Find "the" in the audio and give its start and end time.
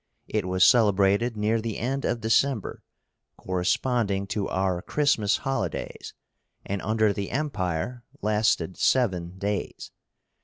1.61-1.77, 7.13-7.29